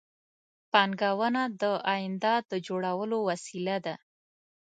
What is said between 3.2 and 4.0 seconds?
وسیله ده